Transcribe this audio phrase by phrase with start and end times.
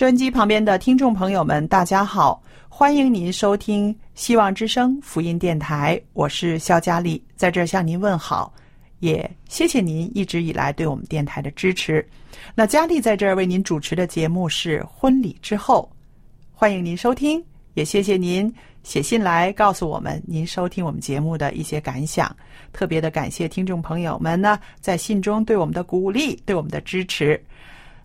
[0.00, 8.50] 收音机旁边的听众朋友们，大家好，欢迎您收听希望之声福音电台，我是肖佳丽，在这儿向您问好，
[9.00, 12.02] 也谢谢您一直以来对我们电台的支持。
[12.54, 15.86] 那佳丽在这儿为您主持的节目是《婚礼之后》，
[16.50, 18.50] 欢迎您收听，也谢谢您
[18.82, 22.34] 写信来告诉我们您收听我们节目的一些感想，
[22.72, 27.38] 特别的感谢听众朋友们呢在信中对我们的鼓励，对我们的支持。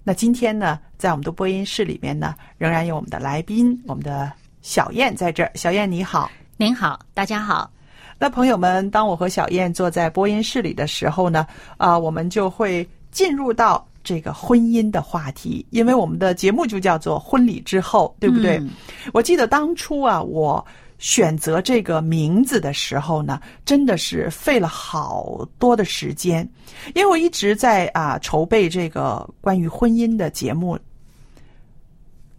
[0.07, 4.31] 那今天呢，在我们的播音室里面呢，仍然有我们的来宾，我们的
[4.61, 5.51] 小燕在这儿。
[5.55, 6.29] 小燕你好。
[6.57, 7.71] 您好，大家好。
[8.19, 11.47] 那朋友们，当我和小燕坐在播音室里的时候呢，
[11.77, 18.57] 啊、我们就会进入到这个婚姻的话题，因为我们的节目就叫做《婚礼之后》，对不对？
[18.57, 18.69] 嗯
[19.11, 20.63] 我记得当初啊，我
[20.97, 26.47] 选择这个名字的时候呢，真的是费了好多的时间，
[26.93, 30.79] 因为我一直在啊筹备这个关于婚姻的节目，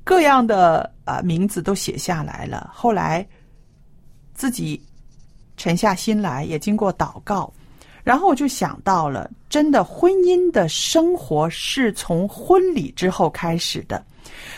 [0.05, 2.71] 各样的啊名字都写下来了。
[2.75, 3.27] 后来
[4.34, 4.81] 自己
[5.56, 7.53] 沉下心来，也经过祷告，
[8.03, 14.03] 然后我就想到了，真的婚姻的生活是从婚礼之后开始的。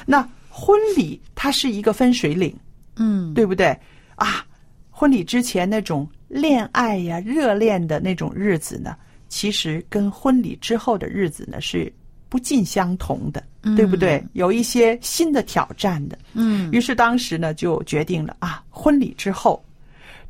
[0.06, 2.56] 那婚礼它是一个分水岭，
[2.98, 3.76] 嗯，对不对
[4.16, 4.44] 啊？
[4.90, 8.96] 婚礼之前那种恋爱呀、热恋的那种日子呢，
[9.28, 11.92] 其实跟婚礼之后的日子呢是
[12.28, 13.42] 不尽相同的，
[13.76, 14.22] 对不对？
[14.32, 16.18] 有一些新的挑战的。
[16.34, 19.64] 嗯于是当时呢就决定了啊，婚礼之后，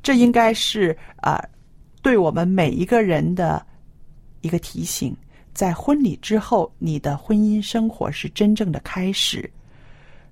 [0.03, 1.43] 这应该是啊、
[2.03, 3.65] 对我们每一个人的
[4.43, 5.17] 一个提醒。
[5.55, 9.51] 在婚礼之后，你的婚姻生活是真正的开始。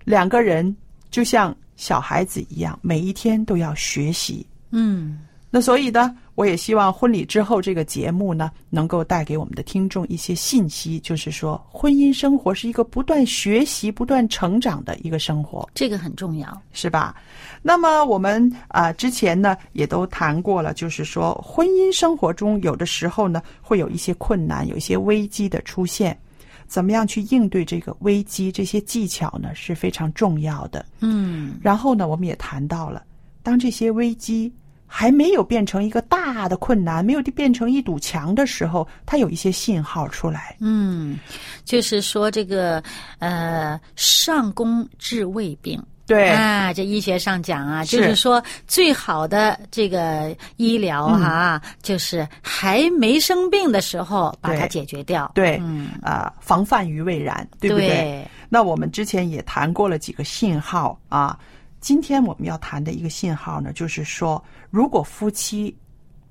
[0.05, 0.77] 两个人
[1.11, 4.47] 就像小孩子一样，每一天都要学习。
[4.71, 15.67] 嗯那所以呢，我也希望婚礼之后这个节目呢，能够带给我们的听众一些信息，就是说，婚姻生活是一个不断学习、不断成长的一个生活。
[15.73, 16.63] 这个很重要。
[16.73, 17.15] 是吧？
[17.63, 26.19] 那么我们啊、之前呢也都谈过了，就是说婚姻生活中有的时候呢会有一些困难，有一些危机的出现，
[26.67, 28.51] 怎么样去应对这个危机？
[28.53, 30.85] 这些技巧呢是非常重要的。
[31.01, 33.03] 嗯然后呢，我们也谈到了，
[33.43, 34.53] 当这些危机
[34.87, 40.57] 还没有变成一个大的困难，没有变成一堵墙的时候，它有一些信号出来。
[40.61, 41.19] 嗯，
[41.65, 42.83] 就是说这个
[43.19, 45.83] 呃，上攻治未病。
[46.07, 47.97] 对，啊，这医学上讲啊，是。
[47.97, 55.31] 就是说最好的这个医疗哈、就是还没生病的时候把它解决掉。
[55.35, 57.89] 对，嗯，啊、防范于未然，对不对？
[57.89, 58.29] 对？
[58.49, 61.37] 那我们之前也谈过了几个信号啊，
[61.81, 65.77] 今天我们要谈的一个信号呢，就是说，如果夫妻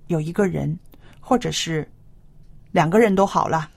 [0.07, 0.77] 有一个人，
[1.19, 1.85] 或者是
[2.71, 3.69] 两个人都好了，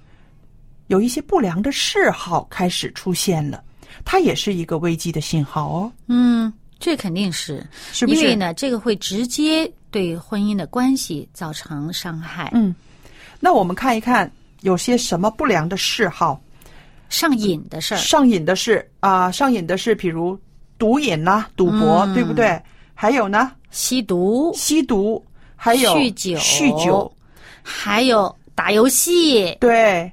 [0.86, 3.64] 有一些不良的嗜好开始出现了，
[4.04, 8.20] 它也是一个危机的信号哦，嗯，这肯定是，是不是？
[8.20, 12.50] 因为呢，这个会直接对婚姻的关系造成伤害。
[12.54, 12.74] 嗯，
[13.40, 14.30] 那我们看一看
[14.60, 16.40] 有些什么不良的嗜好，
[17.08, 20.38] 上瘾的事儿，上瘾的事啊、上瘾的事，比如
[20.78, 22.14] 毒瘾呐、赌博，嗯。
[22.14, 22.60] 对不对？
[22.94, 25.24] 还有呢，吸毒，吸毒，
[25.54, 26.38] 还有酗酒。
[26.38, 27.12] 酗酒，
[27.62, 30.10] 还有打游戏，对，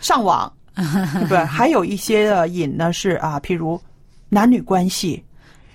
[0.00, 0.50] 上网
[1.28, 1.46] 对吧？
[1.46, 3.80] 还有一些的瘾呢是啊，譬如
[4.28, 5.22] 男女关系，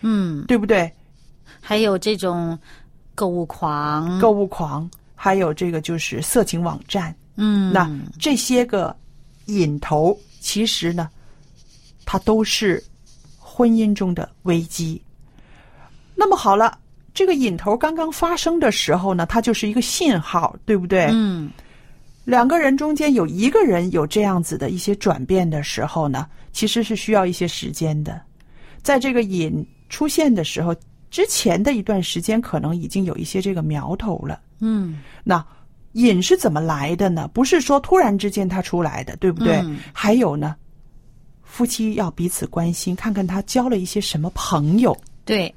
[0.02, 0.92] 嗯，对不对？
[1.62, 2.58] 还有这种
[3.14, 7.90] 购物狂，购物狂，还有这个就是色情网站，嗯，那
[8.20, 8.96] 这些个
[9.46, 11.10] 瘾头，其实呢，
[12.06, 12.84] 它都是
[13.38, 15.02] 婚姻中的危机。
[16.16, 16.78] 那么好了，
[17.14, 21.10] 这个瘾头刚刚发生的时候呢，它就是一个信号，对不对？
[21.12, 21.52] 嗯
[22.28, 28.22] 两个人中间有一个人有这样子的一些转变的时候呢，其实是需要一些时间的。
[28.84, 30.76] 在这个瘾出现的时候，
[31.10, 34.42] 之前的一段时间可能已经有一些这个苗头了。
[34.60, 35.42] 嗯那
[35.94, 37.30] 瘾是怎么来的呢？
[37.34, 39.56] 不是说突然之间他出来的，对不对？
[39.64, 40.54] 嗯还有呢，
[41.44, 44.94] 夫妻要彼此关心，看看他交了一些什么朋友。
[45.24, 45.56] 对。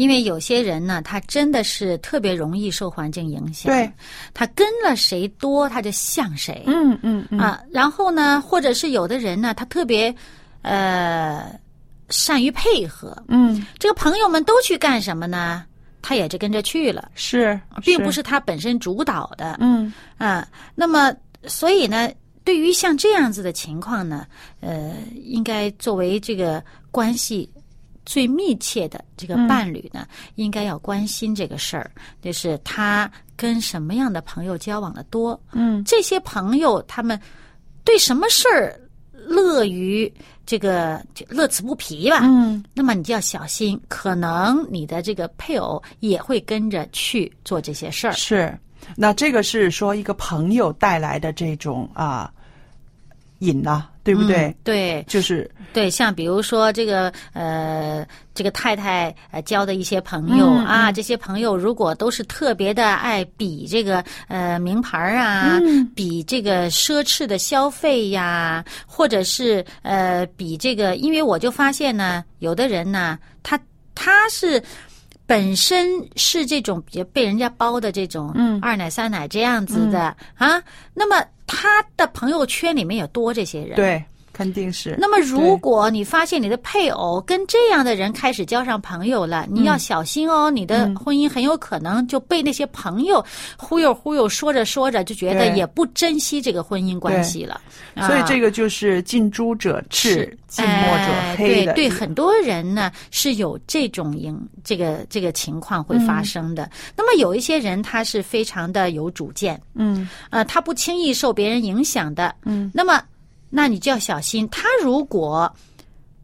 [0.00, 3.70] 因为有些人呢，他真的是特别容易受环境影响。
[3.70, 3.92] 对，
[4.32, 6.62] 他跟了谁多，他就像谁。
[6.66, 10.14] 嗯嗯嗯啊，然后呢，或者是有的人呢，他特别
[10.62, 11.54] 呃
[12.08, 15.66] 善于配合，嗯，这个朋友们都去干什么呢？
[16.00, 19.58] 他也就跟着去了，是，并不是他本身主导的。
[19.60, 21.14] 嗯啊，那么
[21.44, 22.10] 所以呢，
[22.42, 24.26] 对于像这样子的情况呢，
[24.60, 24.94] 呃，
[25.26, 27.46] 应该作为这个关系
[28.06, 31.90] 最密切的这个伴侣呢，应该要关心这个事儿，
[32.22, 35.82] 就是他跟什么样的朋友交往的多，嗯。
[35.84, 37.18] 这些朋友他们
[37.84, 38.80] 对什么事儿
[39.12, 40.12] 乐于
[40.44, 42.64] 这个就乐此不疲吧，嗯。
[42.74, 48.12] 那么你就要小心，可能你的这个配偶也会跟着去做这些事儿。
[48.12, 48.58] 是。
[48.96, 52.32] 那这个是说一个朋友带来的这种啊
[53.40, 54.46] 瘾呐、对不对？
[54.46, 73.58] 嗯对就是对，像比如说这个呃，这个太太呃交的一些朋友、嗯啊，这些朋友如果都是特别的爱比这个呃名牌儿啊，嗯比这个奢侈的消费呀，或者是呃比这个，因为我就发现呢，有的人呢，他
[73.94, 74.62] 他是。
[75.26, 80.60] 本身是这种比被人家包的这种嗯二奶三奶这样子的、啊，
[80.92, 84.02] 那么他的朋友圈里面也多这些人，对，
[84.40, 84.96] 肯定是。
[84.98, 93.22] 那么，如果你发现你的配偶跟这样的人开始交上朋友了，你要小心哦，你的婚姻很有可能就被那些朋友
[93.58, 97.60] 忽悠忽悠，说着说着就觉得也不珍惜这个婚姻关系了。
[98.06, 101.04] 所以这个个就是近朱者赤，近墨者
[101.36, 101.66] 黑。
[101.66, 106.70] 哎对对，很多人呢是有这种影这个这个情况会发生的。
[106.96, 112.34] 那么有一些人他是非常的有主见，嗯呃，他不轻易受别人影响的。
[112.46, 113.02] 嗯，那么，
[113.50, 115.52] 那你就要小心，他如果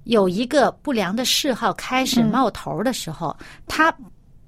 [0.05, 3.37] 有一个不良的嗜好开始冒头的时候，
[3.67, 3.93] 他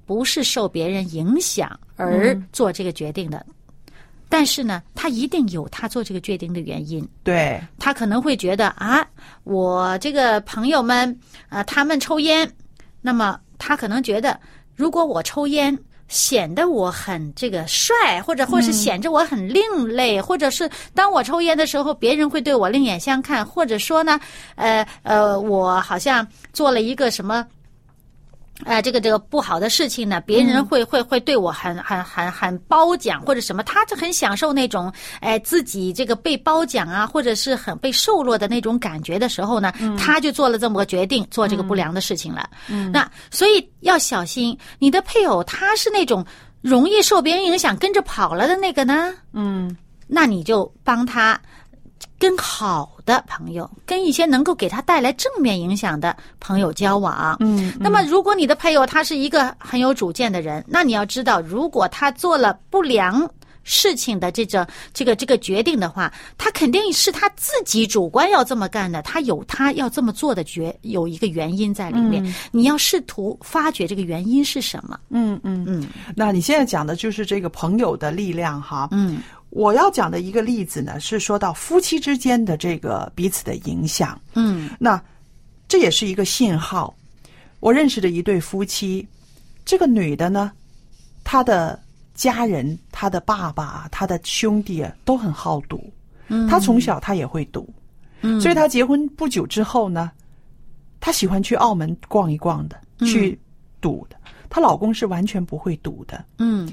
[0.05, 3.45] 不是受别人影响而做这个决定的。
[4.31, 7.05] 但是呢，他一定有他做这个决定的原因。
[7.23, 9.05] 对，他可能会觉得啊，
[9.43, 12.49] 我这个朋友们啊、他们抽烟，
[13.01, 14.39] 那么他可能觉得，
[14.75, 15.77] 如果我抽烟，
[16.09, 24.19] 显得我很这个帅，或者或是显着我很另类，或者是当我抽烟的时候，别人会对我另眼相看，或者说呢，
[24.55, 27.45] 呃呃，我好像做了一个什么。
[28.65, 34.91] 呃，这个这个不好的事情呢，别人会会会对我很很很很褒奖或者什么，他就很享受那种
[35.21, 42.49] 哎自己这个被褒奖啊，或者是很被受落的那种感觉的时候呢，他就做了这么个决定，做这个不良的事情了。
[42.91, 46.25] 那所以要小心，你的配偶他是那种
[46.61, 49.75] 容易受别人影响跟着跑了的那个呢，嗯。
[50.11, 51.39] 那你就帮他
[52.19, 57.37] 跟好的朋友，跟一些能够给他带来正面影响的朋友交往。
[57.39, 63.27] 嗯，那么，如果你的配偶他是一个很有主见的人，那你要知道，如果他做了不良
[63.63, 72.35] 事情的这种这个这个决定的话，他肯定是他自己主观要这么干的，他有他要这么做的决有一个原因在里面。
[72.51, 74.99] 你要试图发掘这个原因是什么。
[75.09, 78.89] 嗯嗯嗯那你现在讲的就是这个朋友的力量哈。
[78.91, 84.19] 嗯我要讲的一个例子呢，是说到夫妻之间的这个彼此的影响。
[84.35, 85.01] 嗯那
[85.67, 86.95] 这也是一个信号。
[87.59, 89.07] 我认识的一对夫妻，
[89.65, 90.51] 这个女的呢，
[91.23, 91.79] 她的
[92.13, 95.91] 家人、她的爸爸、她的兄弟啊，都很好赌。
[96.27, 97.67] 嗯，她从小她也会赌，
[98.21, 100.11] 嗯所以她结婚不久之后呢，
[100.99, 103.37] 她喜欢去澳门逛一逛的，去
[103.81, 104.15] 赌的。
[104.49, 106.23] 她老公是完全不会赌的。
[106.37, 106.71] 嗯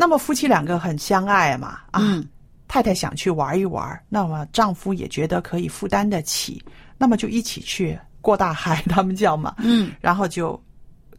[0.00, 2.26] 那么夫妻两个很相爱嘛，啊，嗯
[2.66, 6.64] 太太想去玩一玩，那么丈夫也觉得可以负担得起，
[6.96, 10.58] 那么就一起去过大海，他们叫嘛，嗯然后就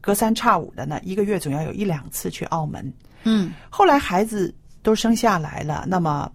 [0.01, 2.91] 隔三差五的呢，一个月总要有一两次去澳门。
[3.23, 6.31] 嗯后来孩子都生下来了，那么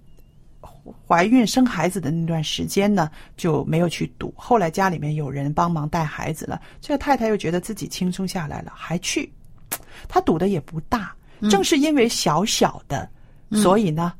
[1.04, 4.32] 怀孕生孩子的那段时间呢，就没有去赌。
[4.36, 9.28] 后来家里面有人帮忙带孩子了，这个太太又觉得自己轻松下来了，还去。
[10.06, 11.12] 她赌的也不大，
[11.50, 13.09] 正是因为小小的，
[13.52, 14.12] 所以呢，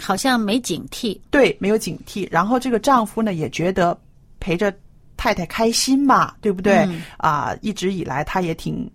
[0.00, 1.18] 好像没警惕。
[1.30, 2.26] 对，没有警惕。
[2.30, 3.98] 然后这个丈夫呢，也觉得
[4.40, 4.72] 陪着
[5.16, 6.88] 太太开心嘛，对不对？
[7.16, 8.90] 啊，一直以来他也挺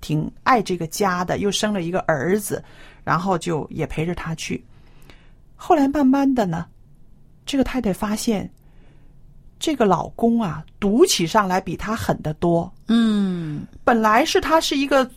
[0.00, 2.62] 挺爱这个家的，又生了一个儿子，
[3.04, 4.62] 然后就也陪着他去。
[5.54, 6.66] 后来慢慢的呢，
[7.44, 8.50] 这个太太发现，
[9.58, 12.72] 这个老公啊，赌起上来比他狠得多。
[12.88, 15.08] 嗯，本来是他是一个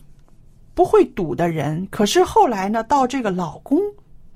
[0.74, 3.80] 不会赌的人，可是后来呢，到这个老公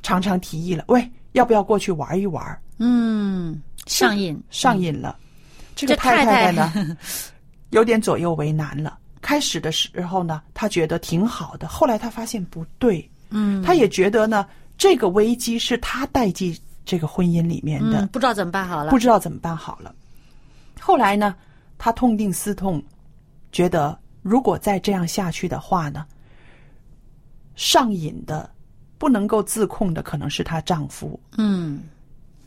[0.02, 2.62] 常常提议了，喂，要不要过去玩一玩？
[2.78, 5.16] 嗯，上瘾，上瘾了。
[5.74, 6.96] 这这个太太太呢，
[7.70, 8.98] 有点左右为难了。
[9.20, 18.90] 开始的时候呢，她觉得挺好的，后来她发现不对，嗯，她也觉得呢，这个危机是她带进这个婚姻里面的，嗯，不知道怎么办好了。
[18.90, 19.92] 不知道怎么办好了。
[20.80, 21.34] 后来呢，
[21.78, 22.80] 她痛定思痛，
[23.50, 26.06] 觉得如果再这样下去的话呢，
[27.58, 28.48] 上瘾的、
[28.98, 31.82] 不能够自控的可能是她丈夫，嗯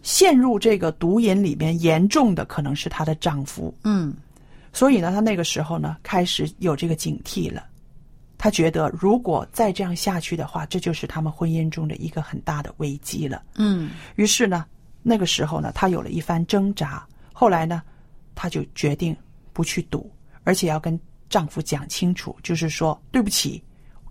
[0.02, 3.72] 陷入这个毒瘾里面严重的可能是她的丈夫。
[3.84, 4.14] 嗯
[4.72, 7.66] 所以呢，她那个时候呢，开始有这个警惕了。
[8.38, 13.44] 她觉得，如果再这样下去的话，这就是他们婚姻中的一个很大的危机了。
[13.56, 14.66] 嗯于是呢，
[15.04, 17.06] 那个时候呢，她有了一番挣扎。
[17.34, 17.84] 后来呢，
[18.34, 19.14] 她就决定
[19.52, 20.10] 不去赌，
[20.46, 20.98] 而且要跟
[21.30, 23.62] 丈夫讲清楚，就是说，对不起，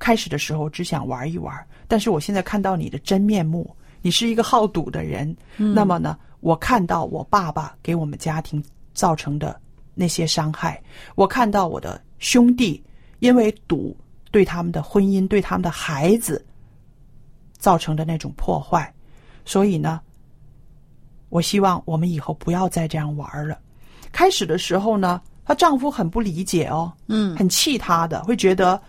[0.01, 1.55] 开始的时候只想玩一玩，
[1.87, 5.37] 但是我现在看到你的真面目，你是一个好赌的人。
[5.57, 8.61] 那么呢，我看到我爸爸给我们家庭
[8.95, 9.61] 造成的
[9.95, 10.83] 那些伤害，
[11.15, 12.83] 我看到我的兄弟
[13.21, 13.97] 因为赌
[14.33, 16.45] 对他们的婚姻、对他们的孩子
[17.59, 18.93] 造成的那种破坏，
[19.45, 20.01] 所以呢，
[21.29, 23.59] 我希望我们以后不要再这样玩了。
[24.13, 28.81] 开始的时候呢，她丈夫很不理解哦，嗯很气她的，会觉得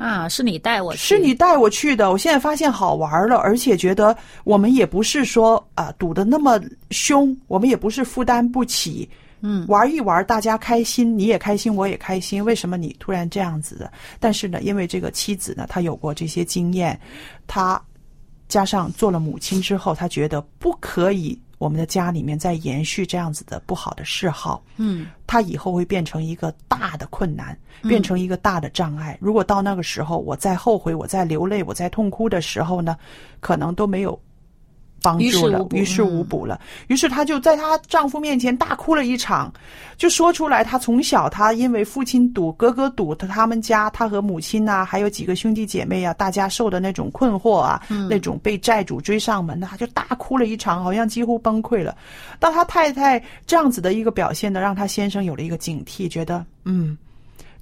[0.00, 6.58] 啊，是你带我去，是你带我去的，我现在发现好玩了，而且觉得我们也不是说啊、赌的那么
[6.90, 9.08] 凶，我们也不是负担不起。
[9.42, 12.44] 嗯，玩一玩，大家开心，你也开心，我也开心。
[12.44, 13.90] 为什么你突然这样子的？
[14.18, 16.98] 但是呢，因为这个妻子呢，她有过这些经验，
[17.46, 17.80] 她
[18.48, 24.62] 加上做了母亲之后，她觉得不可以我们的家里面在延续这样子的不好的嗜好。
[24.78, 29.16] 嗯它以后会变成一个大的困难，变成一个大的障碍。
[29.20, 32.96] 如果到那个时候，我再后悔，我再流泪，我再痛哭的时候呢，
[33.40, 34.18] 可能都没有
[35.02, 36.60] 帮助了，于于事事无补了。
[36.88, 39.52] 于是她就在她丈夫面前大哭了一场，
[39.96, 51.96] 就说出来，她从小她因为父亲赌，哥哥赌，他他们家她和母亲呐、还有几个兄弟姐妹啊，大家受的那种困惑啊，那种被债主追上门的，她就大哭了一场，好像几乎崩溃了。
[52.38, 56.96] 当她太太这样子的一个表现呢，让她先生有了一个警惕，觉得嗯，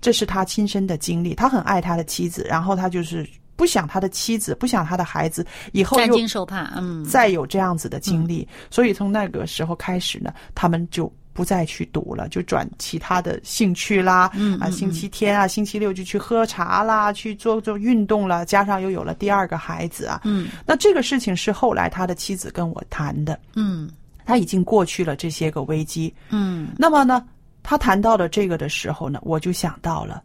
[0.00, 3.28] 这是他亲身的经历，他很爱他的妻子，然后他就是
[3.58, 20.48] 不想他的妻子，不想他的孩子以后担又惊受怕，嗯，再有这样子的经历，所以从那个时候开始呢，他们就不再去赌了，就转其他的兴趣啦，嗯啊，星期天啊，星期六就去喝茶啦，去做做运动了，加上又有了第二个孩子啊，嗯。
[20.64, 23.90] 那这个事情是后来他的妻子跟我谈的，嗯。
[24.24, 26.68] 他已经过去了这些个危机，嗯。
[26.76, 27.26] 那么呢，
[27.62, 30.22] 他谈到了这个的时候呢，我就想到了，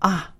[0.00, 0.33] 啊，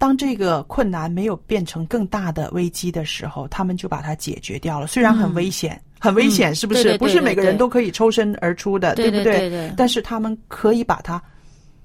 [0.00, 4.86] 当这个困难没有变成更大的危机的时候，他们就把它解决掉了。
[4.86, 6.82] 虽然很危险，很危险，嗯是不是？
[6.82, 11.22] 对对对不是每个人都可以抽身而出的，对不对对对但是他们可以把它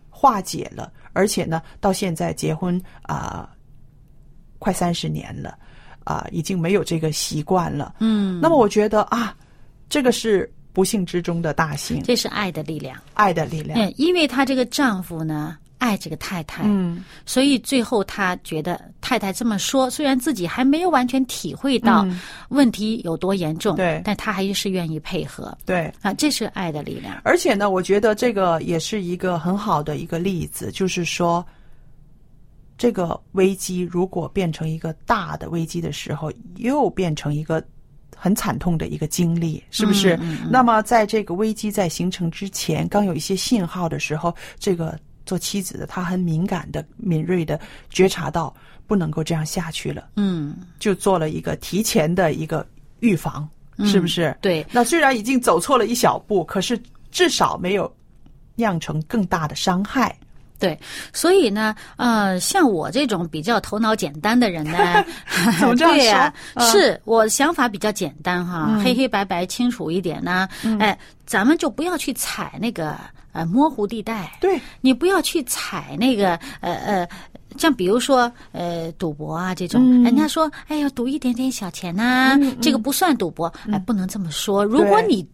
[0.10, 3.50] 化解了，而且呢，到现在结婚啊、
[4.60, 5.57] 快三十年了，
[6.05, 7.95] 啊、已经没有这个习惯了。
[8.00, 9.36] 嗯，那么我觉得啊，
[9.89, 12.98] 这个是不幸之中的大幸，这是爱的力量。
[13.13, 13.77] 爱的力量。
[13.77, 17.03] 嗯，因为她这个丈夫呢爱这个太太，嗯。
[17.25, 22.20] 所以最后他觉得太太这么说，虽然自己还没有完全体会到嗯。
[22.50, 24.01] 问题有多严重，对。
[24.03, 25.55] 但他还是愿意配合。
[25.65, 27.20] 对，啊，这是爱的力量。
[27.24, 31.46] 而且呢，我觉得这个也是一个很好的一个例子，就是说，
[32.77, 37.63] 这个危机如果变成一个大的危机的时候，又变成一个
[38.15, 40.15] 很惨痛的一个经历，是不是？
[40.22, 40.50] 嗯嗯。
[40.51, 48.53] 那么，在这个危机在形成之前，刚有一些信号的时候，这个做妻子的她很敏感的、敏锐的觉察到
[48.88, 52.65] 不能够这样下去了，嗯，就做了一个提前的一个
[53.00, 53.48] 预防，
[53.84, 54.36] 是不是？
[54.41, 56.79] 对，那虽然已经走错了一小步，可是
[57.12, 57.91] 至少没有
[58.55, 60.15] 酿成更大的伤害。
[60.59, 60.79] 对，
[61.13, 65.03] 所以呢，呃，像我这种比较头脑简单的人呢，
[65.59, 66.33] 怎么这样
[66.71, 68.83] 是我想法比较简单哈，嗯。
[68.83, 70.47] 黑黑白白清楚一点呢，
[70.79, 72.95] 哎，咱们就不要去踩那个
[73.31, 77.07] 呃模糊地带，对，你不要去踩那个呃呃。
[77.57, 80.03] 像比如说，呃，赌博啊这种，嗯。
[80.03, 84.62] 人家说，哎呀，赌一点点小钱呐、这个不算赌博，哎，不能这么说。
[84.62, 85.07] 如果对。
[85.07, 85.25] 你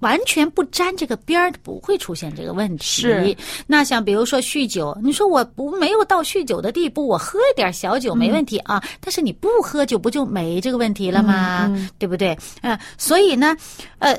[0.00, 2.84] 完全不沾这个边儿，不会出现这个问题。
[2.84, 8.82] 是那像比如说酗酒，你说我不没有到酗酒的地步，我喝一点小酒没问题啊。
[9.00, 11.70] 但是你不喝酒，不就没这个问题了吗？
[11.98, 12.36] 对不对？
[12.60, 13.56] 呃，所以呢，
[13.98, 14.18] 呃，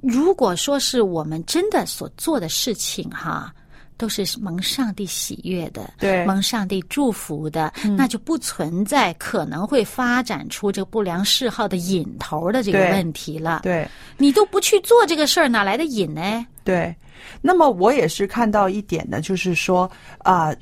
[0.00, 3.52] 如果说是我们真的所做的事情哈。
[3.98, 13.60] 都是蒙上帝喜悦的，对蒙上帝祝福的，那就不存在可能会发展出这个不良嗜好的瘾头的这个问题了。
[13.62, 13.86] 对。
[14.16, 16.46] 你都不去做这个事儿，哪来的瘾呢？
[16.64, 16.94] 对，
[17.40, 20.54] 那么我也是看到一点呢，就是说啊、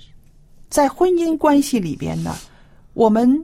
[0.68, 2.36] 在婚姻关系里边呢，
[2.94, 3.42] 我们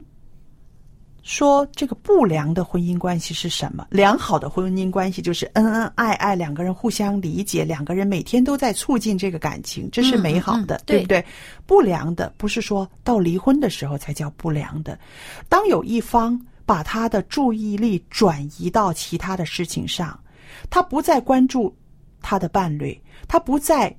[1.23, 3.87] 说这个不良的婚姻关系是什么？
[3.89, 11.25] 良好的婚姻关系就是恩恩爱爱，两个人互相理解，两个人每天都在促进这个感情，这是美好的，嗯嗯对不对？
[11.65, 14.99] 不良的不是说到离婚的时候才叫不良的，
[15.47, 20.19] 当有一方把他的注意力转移到其他的事情上，
[20.69, 21.73] 他不再关注
[22.21, 23.95] 他的伴侣，他不再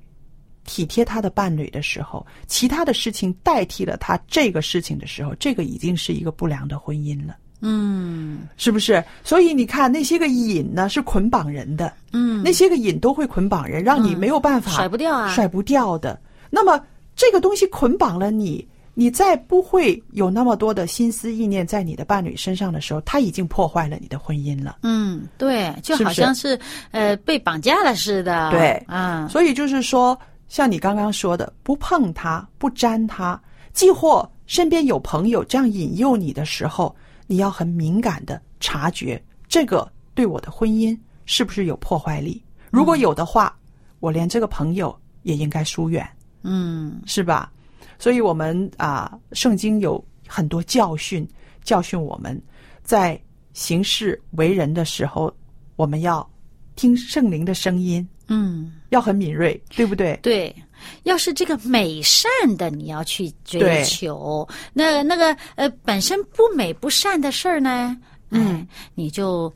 [0.65, 9.03] 体贴他的伴侣的时候，其他的事情代替了他这个事情的时候，这个已经是一个不良的婚姻了，嗯是不是？
[9.23, 16.19] 所以你看那些个瘾呢，是捆绑人的，嗯，那些个瘾都会捆绑人，让你嗯没有办法甩不掉啊甩不掉的。
[16.49, 16.83] 那么
[17.15, 18.67] 这个东西捆绑了你。
[18.97, 24.77] 你再不会有那么多的心思意念在你的伴侣身上的时候，他已经破坏了你的婚姻了。
[24.83, 26.57] 嗯，对，就好像是
[26.91, 28.49] 呃被绑架了似的。
[28.51, 33.39] 对啊，所以就是说，像你刚刚说的，不碰它，不沾它，
[33.73, 36.95] 即或身边有朋友这样引诱你的时候，
[37.27, 42.41] 你要很敏感的察觉这个对我的婚姻是不是有破坏力。
[42.69, 43.57] 如果有的话，
[43.99, 46.07] 我连这个朋友也应该疏远，
[46.43, 47.51] 嗯是吧？
[47.97, 51.27] 所以我们啊，圣经有很多教训，
[51.63, 52.39] 教训我们
[52.83, 53.19] 在
[53.53, 55.33] 行事为人的时候，
[55.75, 56.29] 我们要
[56.75, 60.17] 听圣灵的声音，嗯，要很敏锐，对不对？
[60.21, 60.55] 对。
[61.03, 67.97] 要是这个美善的你要去追求，那那个呃本身不美不善的事儿呢，
[68.29, 69.51] 嗯哎，你就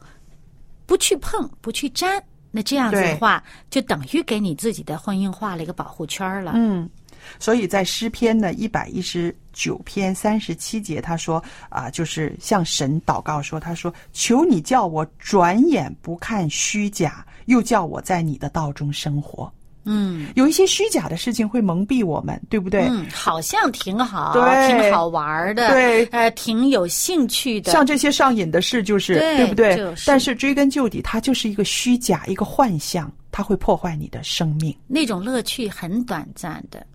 [0.87, 6.53] 不去碰，不去沾，那这样子的话，就等于给你自己的婚姻画了一个保护圈了。
[6.55, 6.89] 嗯，
[7.37, 19.51] 所以在诗篇呢一百一十九篇三十七节，他说啊、就是向神祷告说，他说：“求你叫我转眼不看虚假，又叫我在你的道中生活。”
[19.85, 22.85] 嗯有一些虚假的事情会蒙蔽我们，对不对？
[22.89, 27.71] 嗯，好像挺好，对挺好玩儿的，对呃，挺有兴趣的。
[27.71, 29.75] 像这些上瘾的事，就是对不对？
[29.77, 34.75] 就是但是追根究底，它就是一个虚假，一个幻象，它会破坏你的生命。
[34.85, 36.85] 那种乐趣很短暂的。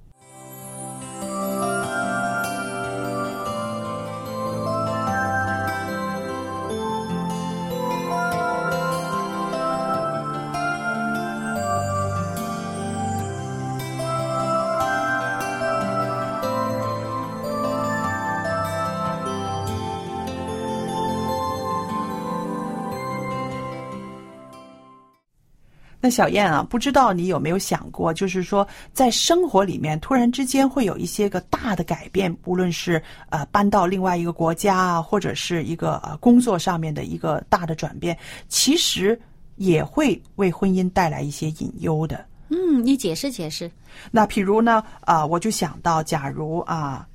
[26.05, 38.15] 那小燕啊，不知道你有没有想过，就是说，在生活里面突然之间会有一些个大的改变，无论是呃搬到另外一个国家啊，或者是一个呃工作上面的一个大的转变，
[38.51, 39.19] 其实
[39.57, 42.23] 也会为婚姻带来一些隐忧的。
[42.51, 43.71] 嗯，你解释解释。
[44.11, 47.09] 那譬如呢，啊、我就想到，假如啊、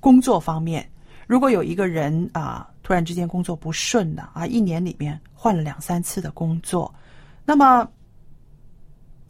[0.00, 0.84] 工作方面，
[1.28, 6.92] 如果有一个人啊、突然之间工作不顺的啊，一年里面换了两三次的工作，
[7.44, 7.88] 那么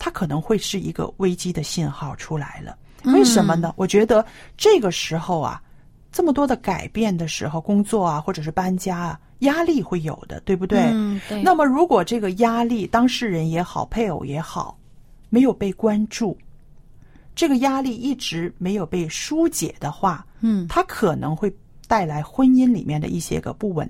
[0.08, 2.78] 他可能会是一个危机的信号出来了。
[3.12, 3.74] 为什么呢？
[3.76, 4.24] 我觉得
[4.56, 5.62] 这个时候啊，
[6.10, 10.80] 这么多的改变的时候，工作啊，或者是搬家啊，压力会有的，对不对？
[10.94, 11.42] 嗯，对。
[11.42, 14.78] 那么，如果这个压力，当事人也好，配偶也好，
[15.28, 16.34] 没有被关注，
[17.34, 21.54] 这个压力一直没有被疏解的话，嗯它可能会
[21.86, 23.88] 带来婚姻里面的一些个不稳、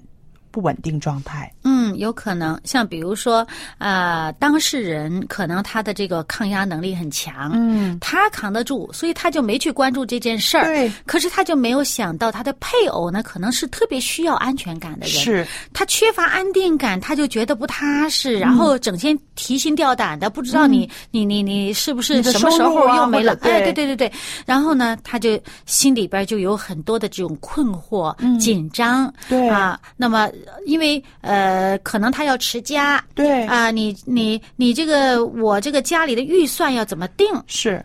[0.51, 1.53] 不稳定状态。
[1.65, 3.47] 嗯，有可能，像比如说，
[3.79, 10.65] 呃，当事人可能他的这个抗压能力很强，嗯，他扛得住，所以他就没去关注这件事儿。
[10.67, 23.33] 对，可是他就没有想到他的配偶呢，可能是特别需要安全感的人，是他缺乏安定感，他就觉得不踏实，然后整天提心吊胆的，不知道你、你你你是不是什么时候又没了？
[23.43, 24.13] 哎，对对对对对。
[24.47, 29.79] 然后呢，他就心里边就有很多的这种困惑、紧张，对啊。
[29.97, 30.29] 那么，
[30.67, 37.27] 因为呃，可能他要持家，对啊，你你你这个我这个家里的预算要怎么定？
[37.47, 37.85] 是，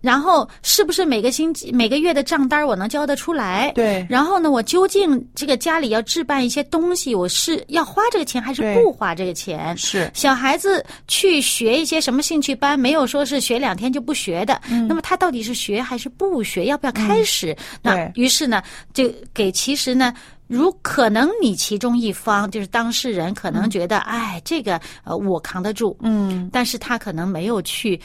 [0.00, 3.72] 然后是不是每个星期每个月的账单我能交得出来？
[3.74, 9.74] 对然后呢，我究竟这个家里要置办一些东西，我是要花这个钱还是不花这个钱？
[9.78, 14.60] 是小孩子去学一些什么兴趣班，没有说是学两天就不学的。
[14.70, 16.66] 嗯那么他到底是学还是不学？
[16.66, 17.56] 要不要开始？
[17.80, 18.62] 那于是呢，
[18.92, 20.12] 就给其实呢。
[20.46, 27.98] 如可能你其中一方就是当事人，可能觉得，哎，这个呃我扛得住，嗯，但是他可能没有去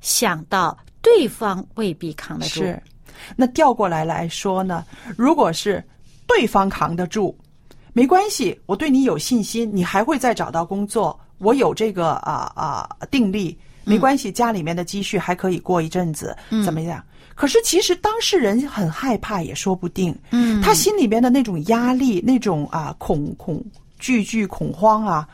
[0.00, 2.62] 想到对方未必扛得住。
[2.62, 2.82] 是。
[3.36, 4.84] 那调过来来说呢，
[5.16, 5.84] 如果是
[6.26, 7.36] 对方扛得住，
[7.92, 17.04] 没关系，我对你有信心，你还会再找到工作，我有这个啊啊、定力，没关系，家里面的积蓄还可以过一阵子，怎么样？
[17.42, 20.16] 可是其实当事人很害怕，也说不定。
[20.30, 23.60] 嗯，他心里边的那种压力、那种啊恐恐
[23.98, 25.28] 惧惧恐慌啊，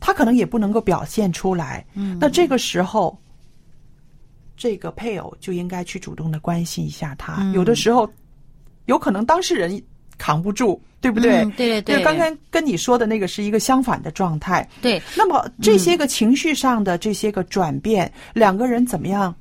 [0.00, 1.84] 他可能也不能够表现出来。
[1.92, 3.14] 嗯，那这个时候，
[4.56, 7.36] 这个配偶就应该去主动的关心一下他。
[7.40, 8.10] 嗯有的时候，
[8.86, 9.78] 有可能当事人
[10.16, 11.42] 扛不住，对不对？
[11.42, 14.66] 嗯对对对就刚刚跟你说的那个是一个相反的状态。
[14.80, 19.34] 对，那么这些个情绪上的这些个转变，两个人怎么样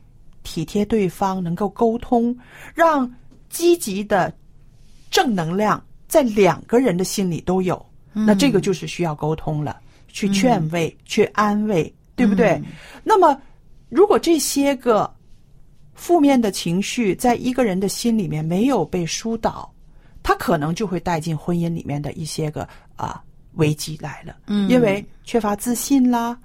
[0.43, 2.35] 体贴对方，能够沟通，
[2.73, 3.11] 让
[3.49, 4.33] 积极的
[5.11, 12.61] 正能量在两个人的心里都有，那这个就是需要沟通了，去劝慰，去安慰，对不对？
[13.03, 13.39] 那么，
[13.89, 15.11] 如果这些个
[15.93, 19.71] 负面的情绪在一个人的心里面没有被疏导，
[20.23, 23.21] 他可能就会带进婚姻里面的一些个啊
[23.53, 24.37] 危机来了。
[24.47, 24.69] 嗯。
[24.69, 26.39] 因为缺乏自信啦，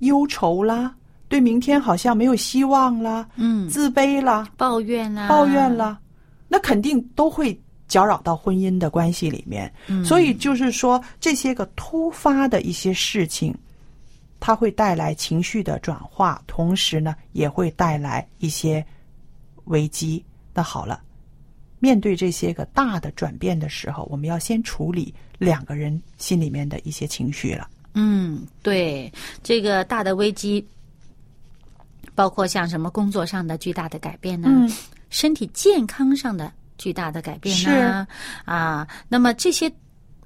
[0.00, 0.94] 忧愁啦，
[1.32, 5.98] 对明天好像没有希望了，嗯，自卑了，抱怨啊，抱怨了，
[6.46, 9.72] 那肯定都会搅扰到婚姻的关系里面。
[9.86, 13.54] 嗯所以就是说，这些个突发的一些事情，
[14.40, 18.84] 它会带来情绪的转化，同时呢，也会带来一些
[19.64, 20.22] 危机。
[20.52, 21.00] 那好了，
[21.78, 27.66] 面对这些个大的转变的时候，我们要先处理两个人心里面的一些情绪了。
[27.94, 29.10] 嗯，对，
[29.42, 30.62] 这个大的危机，
[32.14, 34.48] 包括像什么工作上的巨大的改变呢？
[34.50, 34.70] 嗯
[35.10, 38.06] 身体健康上的巨大的改变呢？
[38.46, 39.70] 啊，那么这些。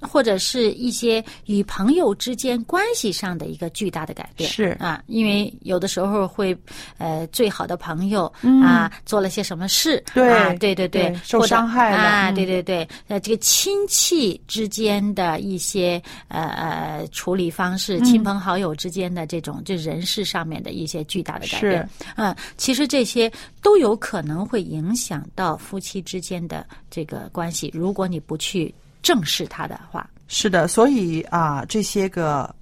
[0.01, 4.77] 或者是一些与朋友之间关系上的一个巨大的改变，是。
[4.79, 6.55] 啊，因为有的时候会，
[6.97, 8.61] 呃，最好的朋友、嗯。
[8.61, 12.35] 啊做了些什么事，对啊，对对对受伤害了啊，嗯。
[12.35, 17.77] 对对对，呃，这个亲戚之间的一些呃呃处理方嗯。
[17.77, 23.31] 式，亲朋好友之间的这种就人事上面的一些巨大的改变，嗯，其实这些
[23.61, 32.53] 都有可能会影响到夫妻之间的这个关系，如果你不去正视它的话，是的，所以啊，这些个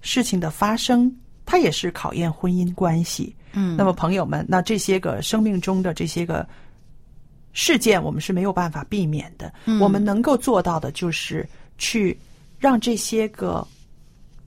[0.00, 1.10] 事情的发生，
[1.46, 3.34] 它也是考验婚姻关系。
[3.52, 6.46] 嗯，那么朋友们，那这些个生命中的这些个
[7.52, 9.52] 事件，我们是没有办法避免的。
[9.66, 12.18] 嗯我们能够做到的就是去
[12.58, 13.66] 让这些个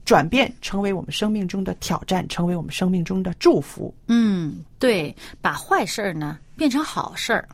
[0.04, 3.94] 转变成为我们生命中的挑战，成为我们生命中的祝福。
[4.08, 7.48] 嗯，对，把坏事儿呢变成好事儿。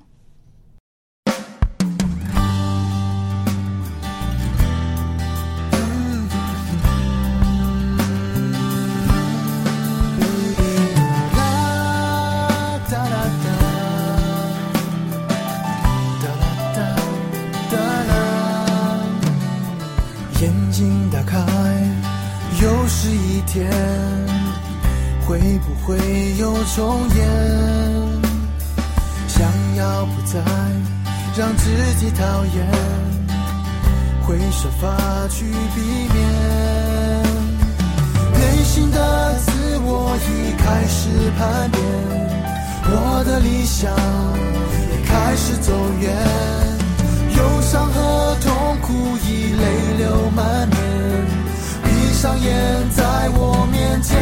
[32.12, 32.66] 讨厌，
[34.22, 34.96] 会设法
[35.28, 35.44] 去
[35.74, 35.80] 避
[36.14, 36.16] 免。
[38.34, 41.82] 内心的自我已开始叛变，
[42.84, 43.90] 我的理想
[44.90, 46.12] 也开始走远。
[47.36, 48.92] 忧伤和痛苦
[49.26, 49.64] 已泪
[49.98, 50.76] 流满面，
[51.82, 54.18] 闭上眼，在我面前，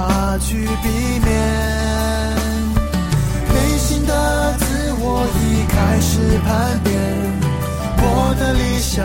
[0.00, 0.88] 法去避
[1.20, 1.28] 免。
[3.52, 4.64] 内心的自
[4.98, 6.48] 我已开始叛
[6.82, 6.90] 变，
[7.98, 8.04] 我
[8.38, 9.04] 的理想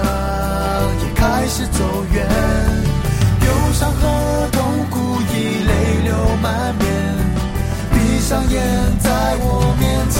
[1.02, 1.80] 也开始走
[2.14, 2.16] 远，
[3.42, 4.58] 忧伤和痛
[4.90, 4.96] 苦
[5.34, 5.34] 已
[5.68, 5.72] 泪
[6.06, 6.84] 流满面，
[7.92, 8.56] 闭上眼，
[9.00, 9.10] 在
[9.42, 10.18] 我面前，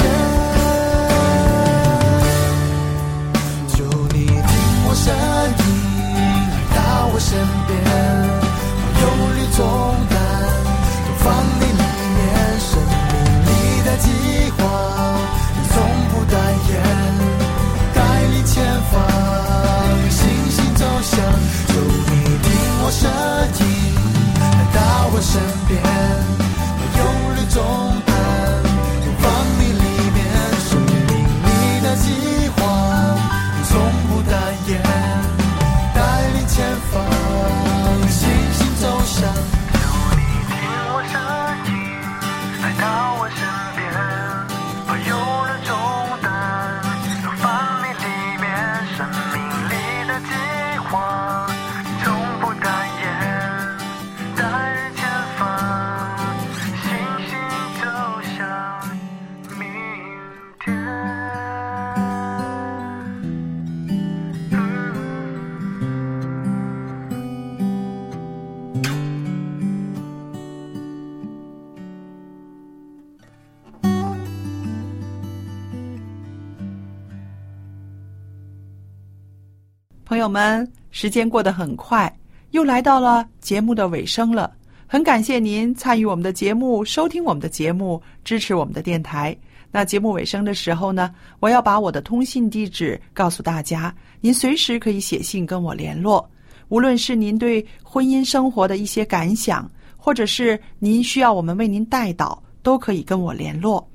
[3.70, 3.76] 求
[4.12, 4.36] 你听
[4.88, 5.06] 我声
[5.64, 5.64] 音，
[6.72, 6.80] 来到
[7.14, 7.32] 我身
[7.66, 7.74] 边，
[8.82, 9.04] 把忧
[9.36, 9.60] 虑重
[11.26, 12.22] 放你里面
[12.60, 12.94] 生命
[13.48, 14.06] 里的计
[14.52, 14.62] 划，
[15.56, 15.76] 你从
[16.10, 16.38] 不淡
[16.70, 16.72] 言，
[17.96, 18.94] 带领前方，
[20.08, 21.18] 信心走向。
[21.74, 21.76] 有
[22.12, 22.46] 你听
[22.84, 23.10] 我声
[23.60, 23.66] 音，
[24.40, 24.44] 来
[24.76, 24.78] 到
[25.14, 25.82] 我身边，
[26.78, 27.02] 我用
[27.36, 28.05] 力中。
[80.26, 82.12] 友们，时间过得很快，
[82.50, 84.52] 又来到了节目的尾声了。
[84.88, 89.38] 很感谢您参与我们的节目，收听我们的节目，支持我们的电台。
[89.72, 96.28] 那节目尾声的时候呢，我要把我的通信地址告诉大家，您随时可以写信跟我联络。
[96.70, 103.88] 无论是您对婚姻生活的一些感想，或者是您需要我们为您代祷，都可以跟我联络。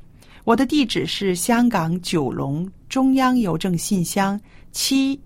[0.45, 4.41] 我的地址是香港九龙中央邮政信箱
[4.71, 5.21] 七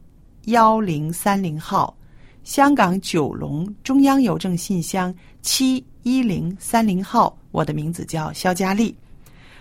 [0.46, 1.96] 幺零三零号，
[2.42, 7.36] 香港九龙中央邮政信箱七一零三零号。
[7.50, 8.94] 我的名字叫肖佳丽。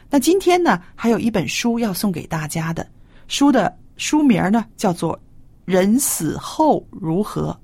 [0.10, 2.86] 那今天呢，还有一本书要送给大家的，
[3.28, 5.15] 书的书名呢叫做
[5.63, 7.58] 《人死后如何》。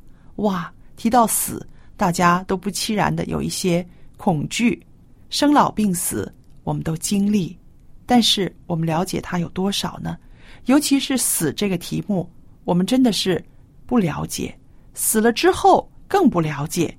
[0.43, 3.85] 哇，提到死，大家都不期然的有一些
[4.17, 4.81] 恐惧，
[5.29, 6.31] 生老病死
[6.63, 7.57] 我们都经历，
[8.05, 10.17] 但是我们了解它有多少呢？
[10.65, 12.29] 尤其是死这个题目，
[12.69, 13.43] 我们真的是
[13.87, 14.55] 不了解，
[14.93, 16.95] 死了之后更不了解。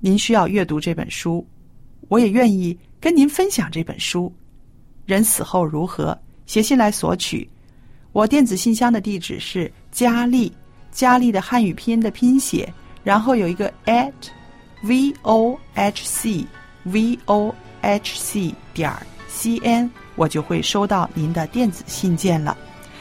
[0.00, 1.46] 您需要阅读这本书，
[2.08, 4.32] 我也愿意跟您分享这本书。
[5.04, 6.18] 人死后如何？
[6.46, 7.46] 写信来索取。
[8.12, 10.50] 我电子信箱的地址是佳丽，
[10.90, 12.72] 佳丽的汉语拼音的拼写，
[13.04, 14.10] 然后有一个 at
[14.82, 16.46] v o h c
[16.84, 18.90] v o h c 点
[19.28, 22.56] c n，我就会收到您的电子信件了。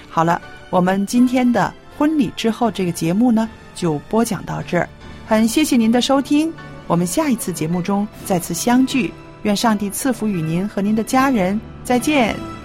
[0.10, 4.88] 好了，我们今天的婚礼之后这个节目呢，就播讲到这儿。
[5.26, 6.52] 很谢谢您的收听，
[6.88, 9.14] 我们下一次节目中再次相聚。
[9.44, 12.57] 愿上帝赐福与您和您的家人，再见。